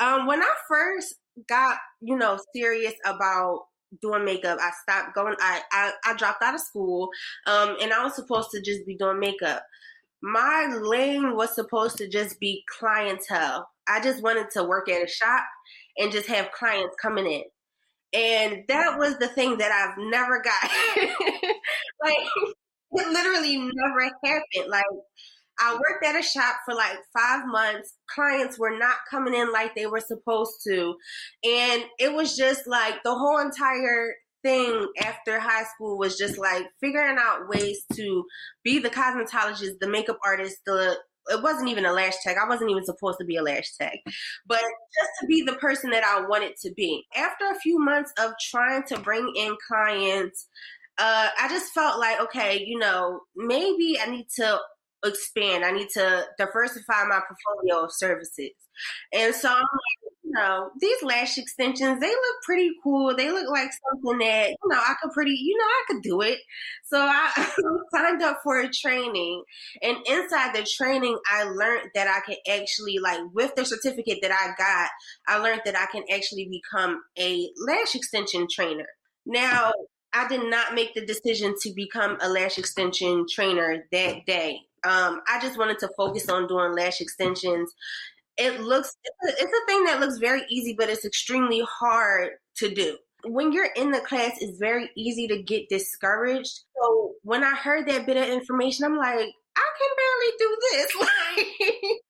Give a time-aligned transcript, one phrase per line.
[0.00, 1.14] Um, when I first
[1.48, 3.60] got, you know, serious about
[4.02, 5.34] doing makeup, I stopped going.
[5.40, 7.08] I I, I dropped out of school,
[7.46, 9.62] um, and I was supposed to just be doing makeup.
[10.22, 13.68] My lane was supposed to just be clientele.
[13.88, 15.44] I just wanted to work at a shop
[15.98, 17.42] and just have clients coming in.
[18.12, 20.70] And that was the thing that I've never got.
[22.04, 22.16] like,
[22.92, 24.70] it literally never happened.
[24.70, 24.84] Like,
[25.60, 27.94] I worked at a shop for like five months.
[28.14, 30.94] Clients were not coming in like they were supposed to.
[31.44, 36.66] And it was just like the whole entire thing after high school was just like
[36.80, 38.24] figuring out ways to
[38.64, 40.96] be the cosmetologist, the makeup artist, the
[41.30, 42.36] it wasn't even a lash tech.
[42.42, 43.98] I wasn't even supposed to be a lash tech,
[44.46, 47.04] but just to be the person that I wanted to be.
[47.14, 50.48] After a few months of trying to bring in clients,
[50.98, 54.58] uh, I just felt like, okay, you know, maybe I need to
[55.04, 55.64] expand.
[55.64, 58.50] I need to diversify my portfolio of services.
[59.12, 63.16] And so I'm like, you know, these lash extensions, they look pretty cool.
[63.16, 66.20] They look like something that, you know, I could pretty, you know, I could do
[66.20, 66.38] it.
[66.84, 67.30] So I
[67.94, 69.42] signed up for a training.
[69.82, 74.32] And inside the training, I learned that I could actually, like, with the certificate that
[74.32, 74.90] I got,
[75.26, 78.86] I learned that I can actually become a lash extension trainer.
[79.24, 79.72] Now,
[80.12, 84.60] I did not make the decision to become a lash extension trainer that day.
[84.84, 87.72] Um, I just wanted to focus on doing lash extensions.
[88.36, 92.30] It looks, it's a, it's a thing that looks very easy, but it's extremely hard
[92.56, 92.96] to do.
[93.24, 96.60] When you're in the class, it's very easy to get discouraged.
[96.80, 101.98] So when I heard that bit of information, I'm like, I can barely do this.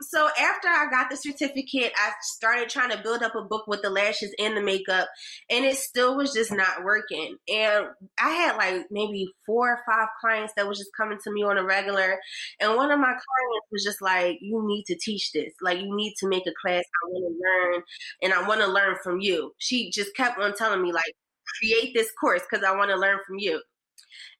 [0.00, 3.82] So after I got the certificate, I started trying to build up a book with
[3.82, 5.08] the lashes and the makeup,
[5.50, 7.36] and it still was just not working.
[7.48, 7.86] And
[8.20, 11.58] I had like maybe four or five clients that was just coming to me on
[11.58, 12.18] a regular,
[12.60, 15.52] and one of my clients was just like, "You need to teach this.
[15.60, 16.84] Like, you need to make a class.
[16.84, 17.82] I want to learn,
[18.22, 21.14] and I want to learn from you." She just kept on telling me like,
[21.58, 23.60] "Create this course because I want to learn from you."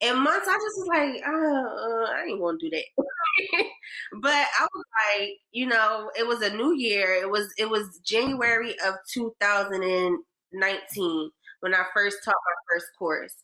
[0.00, 2.84] And months, I just was like, uh, I ain't gonna do that.
[4.22, 4.84] but I was
[5.18, 7.14] like, you know, it was a new year.
[7.14, 13.34] It was it was January of 2019 when I first taught my first course,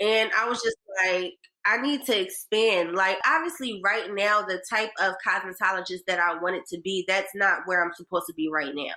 [0.00, 1.34] and I was just like,
[1.66, 2.94] I need to expand.
[2.94, 7.60] Like, obviously, right now, the type of cosmetologist that I wanted to be, that's not
[7.66, 8.94] where I'm supposed to be right now.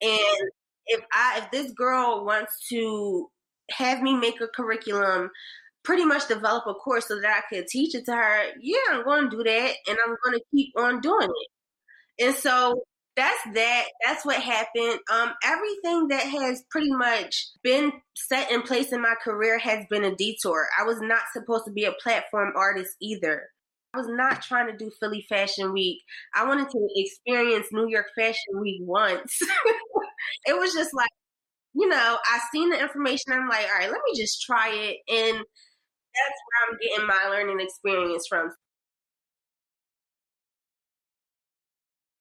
[0.00, 0.50] And
[0.86, 3.28] if I if this girl wants to
[3.70, 5.30] have me make a curriculum
[5.84, 9.04] pretty much develop a course so that I could teach it to her, yeah, I'm
[9.04, 12.24] going to do that and I'm going to keep on doing it.
[12.26, 12.84] And so
[13.16, 13.88] that's that.
[14.04, 14.98] That's what happened.
[15.12, 20.04] Um, everything that has pretty much been set in place in my career has been
[20.04, 20.68] a detour.
[20.78, 23.48] I was not supposed to be a platform artist either.
[23.94, 25.98] I was not trying to do Philly Fashion Week.
[26.34, 29.38] I wanted to experience New York Fashion Week once.
[30.46, 31.10] it was just like,
[31.74, 33.32] you know, I seen the information.
[33.32, 34.96] I'm like, all right, let me just try it.
[35.14, 35.44] And
[36.14, 38.52] that's where I'm getting my learning experience from.